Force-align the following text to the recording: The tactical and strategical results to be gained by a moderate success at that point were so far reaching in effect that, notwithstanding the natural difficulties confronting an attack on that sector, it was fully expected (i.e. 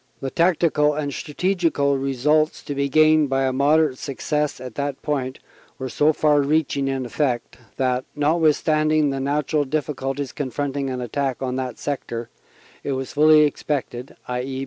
The 0.19 0.31
tactical 0.31 0.95
and 0.95 1.13
strategical 1.13 1.95
results 1.95 2.63
to 2.63 2.73
be 2.73 2.89
gained 2.89 3.29
by 3.29 3.43
a 3.43 3.53
moderate 3.53 3.99
success 3.99 4.59
at 4.59 4.73
that 4.73 4.99
point 5.03 5.37
were 5.77 5.89
so 5.89 6.11
far 6.11 6.41
reaching 6.41 6.87
in 6.87 7.05
effect 7.05 7.59
that, 7.77 8.05
notwithstanding 8.15 9.11
the 9.11 9.19
natural 9.19 9.63
difficulties 9.63 10.31
confronting 10.31 10.89
an 10.89 11.01
attack 11.01 11.43
on 11.43 11.55
that 11.57 11.77
sector, 11.77 12.29
it 12.83 12.93
was 12.93 13.11
fully 13.13 13.41
expected 13.41 14.15
(i.e. 14.27 14.59